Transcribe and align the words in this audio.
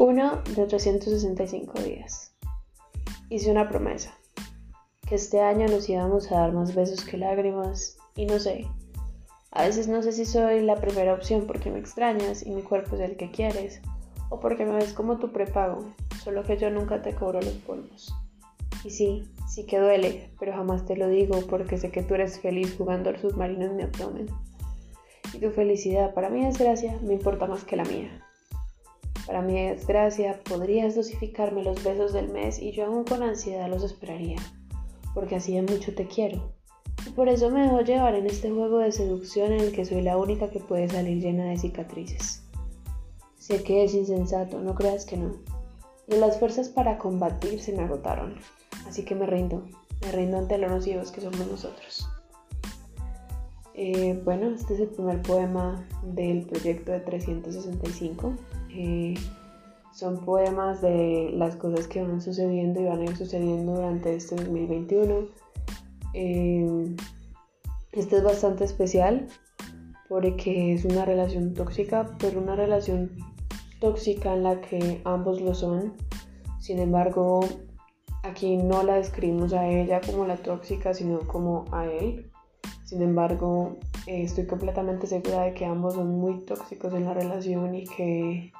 Uno 0.00 0.42
de 0.54 0.64
365 0.64 1.80
días. 1.80 2.32
Hice 3.30 3.50
una 3.50 3.68
promesa, 3.68 4.16
que 5.08 5.16
este 5.16 5.40
año 5.40 5.66
nos 5.66 5.88
íbamos 5.88 6.30
a 6.30 6.36
dar 6.36 6.52
más 6.52 6.72
besos 6.72 7.04
que 7.04 7.16
lágrimas 7.16 7.96
y 8.14 8.26
no 8.26 8.38
sé, 8.38 8.64
a 9.50 9.64
veces 9.64 9.88
no 9.88 10.00
sé 10.04 10.12
si 10.12 10.24
soy 10.24 10.60
la 10.60 10.76
primera 10.76 11.14
opción 11.14 11.48
porque 11.48 11.72
me 11.72 11.80
extrañas 11.80 12.46
y 12.46 12.52
mi 12.52 12.62
cuerpo 12.62 12.94
es 12.94 13.02
el 13.02 13.16
que 13.16 13.32
quieres 13.32 13.80
o 14.28 14.38
porque 14.38 14.64
me 14.64 14.76
ves 14.76 14.92
como 14.92 15.18
tu 15.18 15.32
prepago, 15.32 15.92
solo 16.22 16.44
que 16.44 16.56
yo 16.56 16.70
nunca 16.70 17.02
te 17.02 17.16
cobro 17.16 17.40
los 17.40 17.54
polvos. 17.66 18.14
Y 18.84 18.90
sí, 18.90 19.24
sí 19.48 19.66
que 19.66 19.80
duele, 19.80 20.30
pero 20.38 20.52
jamás 20.52 20.86
te 20.86 20.94
lo 20.94 21.08
digo 21.08 21.40
porque 21.50 21.76
sé 21.76 21.90
que 21.90 22.04
tú 22.04 22.14
eres 22.14 22.38
feliz 22.38 22.72
jugando 22.78 23.10
al 23.10 23.18
submarino 23.18 23.64
en 23.64 23.74
mi 23.74 23.82
abdomen. 23.82 24.28
Y 25.34 25.40
tu 25.40 25.50
felicidad, 25.50 26.14
para 26.14 26.30
mi 26.30 26.44
desgracia, 26.44 26.96
me 27.02 27.14
importa 27.14 27.46
más 27.46 27.64
que 27.64 27.74
la 27.74 27.84
mía. 27.84 28.27
Para 29.28 29.42
mi 29.42 29.62
desgracia, 29.62 30.40
podrías 30.48 30.94
dosificarme 30.94 31.62
los 31.62 31.84
besos 31.84 32.14
del 32.14 32.30
mes 32.30 32.58
y 32.58 32.72
yo 32.72 32.86
aún 32.86 33.04
con 33.04 33.22
ansiedad 33.22 33.68
los 33.68 33.84
esperaría, 33.84 34.38
porque 35.12 35.36
así 35.36 35.54
de 35.54 35.60
mucho 35.60 35.94
te 35.94 36.06
quiero. 36.06 36.50
Y 37.06 37.10
por 37.10 37.28
eso 37.28 37.50
me 37.50 37.60
dejo 37.60 37.82
llevar 37.82 38.14
en 38.14 38.26
este 38.26 38.50
juego 38.50 38.78
de 38.78 38.90
seducción 38.90 39.52
en 39.52 39.60
el 39.60 39.72
que 39.72 39.84
soy 39.84 40.00
la 40.00 40.16
única 40.16 40.48
que 40.48 40.60
puede 40.60 40.88
salir 40.88 41.20
llena 41.20 41.44
de 41.44 41.58
cicatrices. 41.58 42.42
Sé 43.36 43.62
que 43.62 43.84
es 43.84 43.92
insensato, 43.92 44.60
no 44.60 44.74
creas 44.74 45.04
que 45.04 45.18
no. 45.18 45.34
Y 46.06 46.16
las 46.16 46.38
fuerzas 46.38 46.70
para 46.70 46.96
combatir 46.96 47.60
se 47.60 47.74
me 47.74 47.82
agotaron, 47.82 48.36
así 48.88 49.04
que 49.04 49.14
me 49.14 49.26
rindo, 49.26 49.62
me 50.00 50.10
rindo 50.10 50.38
ante 50.38 50.56
los 50.56 50.70
nocivos 50.70 51.12
que 51.12 51.20
somos 51.20 51.46
nosotros. 51.46 52.08
Eh, 53.74 54.18
bueno, 54.24 54.48
este 54.48 54.72
es 54.72 54.80
el 54.80 54.88
primer 54.88 55.20
poema 55.20 55.86
del 56.02 56.46
proyecto 56.46 56.92
de 56.92 57.00
365. 57.00 58.32
Eh, 58.80 59.14
son 59.92 60.24
poemas 60.24 60.80
de 60.80 61.32
las 61.34 61.56
cosas 61.56 61.88
que 61.88 62.00
van 62.00 62.22
sucediendo 62.22 62.80
y 62.80 62.84
van 62.84 63.00
a 63.00 63.04
ir 63.06 63.16
sucediendo 63.16 63.74
durante 63.74 64.14
este 64.14 64.36
2021. 64.36 65.26
Eh, 66.14 66.94
este 67.90 68.18
es 68.18 68.22
bastante 68.22 68.62
especial 68.62 69.26
porque 70.08 70.74
es 70.74 70.84
una 70.84 71.04
relación 71.04 71.54
tóxica, 71.54 72.16
pero 72.20 72.40
una 72.40 72.54
relación 72.54 73.10
tóxica 73.80 74.32
en 74.32 74.44
la 74.44 74.60
que 74.60 75.00
ambos 75.04 75.40
lo 75.40 75.54
son. 75.54 75.94
Sin 76.60 76.78
embargo, 76.78 77.40
aquí 78.22 78.58
no 78.58 78.84
la 78.84 78.94
describimos 78.94 79.52
a 79.54 79.66
ella 79.66 80.00
como 80.00 80.24
la 80.24 80.36
tóxica, 80.36 80.94
sino 80.94 81.18
como 81.26 81.64
a 81.72 81.86
él. 81.86 82.30
Sin 82.84 83.02
embargo, 83.02 83.76
eh, 84.06 84.22
estoy 84.22 84.46
completamente 84.46 85.08
segura 85.08 85.42
de 85.42 85.54
que 85.54 85.66
ambos 85.66 85.94
son 85.94 86.20
muy 86.20 86.44
tóxicos 86.44 86.94
en 86.94 87.06
la 87.06 87.14
relación 87.14 87.74
y 87.74 87.84
que 87.84 88.52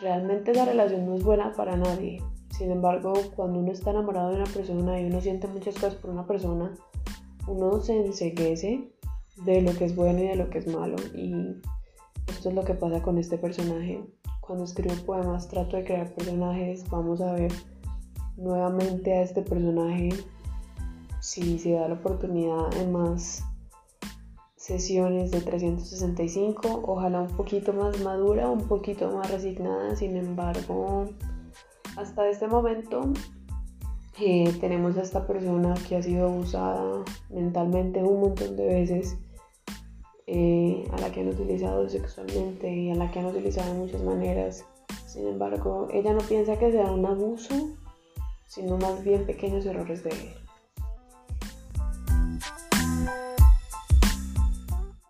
realmente 0.00 0.54
la 0.54 0.64
relación 0.64 1.06
no 1.06 1.14
es 1.14 1.24
buena 1.24 1.52
para 1.52 1.76
nadie. 1.76 2.22
Sin 2.50 2.70
embargo, 2.70 3.12
cuando 3.34 3.60
uno 3.60 3.72
está 3.72 3.90
enamorado 3.90 4.30
de 4.30 4.36
una 4.36 4.46
persona 4.46 5.00
y 5.00 5.06
uno 5.06 5.20
siente 5.20 5.46
muchas 5.46 5.74
cosas 5.74 5.94
por 5.96 6.10
una 6.10 6.26
persona, 6.26 6.74
uno 7.46 7.80
se 7.80 8.04
enseguece 8.04 8.90
de 9.44 9.60
lo 9.60 9.76
que 9.76 9.84
es 9.84 9.94
bueno 9.94 10.20
y 10.20 10.28
de 10.28 10.36
lo 10.36 10.48
que 10.48 10.58
es 10.58 10.66
malo. 10.66 10.96
Y 11.14 11.34
esto 12.28 12.48
es 12.48 12.54
lo 12.54 12.64
que 12.64 12.74
pasa 12.74 13.02
con 13.02 13.18
este 13.18 13.38
personaje. 13.38 14.02
Cuando 14.40 14.64
escribo 14.64 14.94
poemas 15.04 15.48
trato 15.48 15.76
de 15.76 15.84
crear 15.84 16.14
personajes. 16.14 16.88
Vamos 16.88 17.20
a 17.20 17.32
ver 17.32 17.52
nuevamente 18.36 19.12
a 19.12 19.22
este 19.22 19.42
personaje 19.42 20.10
si 21.20 21.58
se 21.58 21.72
da 21.72 21.88
la 21.88 21.94
oportunidad 21.94 22.72
en 22.80 22.92
más 22.92 23.42
sesiones 24.66 25.30
de 25.30 25.40
365, 25.42 26.82
ojalá 26.86 27.20
un 27.20 27.36
poquito 27.36 27.72
más 27.72 28.00
madura, 28.00 28.50
un 28.50 28.66
poquito 28.66 29.08
más 29.12 29.30
resignada, 29.30 29.94
sin 29.94 30.16
embargo, 30.16 31.04
hasta 31.96 32.28
este 32.28 32.48
momento 32.48 33.12
eh, 34.18 34.52
tenemos 34.60 34.96
a 34.96 35.02
esta 35.02 35.24
persona 35.24 35.74
que 35.88 35.94
ha 35.94 36.02
sido 36.02 36.26
abusada 36.26 37.04
mentalmente 37.30 38.02
un 38.02 38.20
montón 38.20 38.56
de 38.56 38.66
veces, 38.66 39.16
eh, 40.26 40.82
a 40.92 41.00
la 41.00 41.12
que 41.12 41.20
han 41.20 41.28
utilizado 41.28 41.88
sexualmente 41.88 42.68
y 42.68 42.90
a 42.90 42.96
la 42.96 43.08
que 43.12 43.20
han 43.20 43.26
utilizado 43.26 43.72
de 43.72 43.78
muchas 43.78 44.02
maneras. 44.02 44.64
Sin 45.06 45.28
embargo, 45.28 45.86
ella 45.92 46.12
no 46.12 46.18
piensa 46.18 46.58
que 46.58 46.72
sea 46.72 46.90
un 46.90 47.06
abuso, 47.06 47.54
sino 48.48 48.78
más 48.78 49.04
bien 49.04 49.26
pequeños 49.26 49.64
errores 49.64 50.02
de 50.02 50.10
él. 50.10 50.45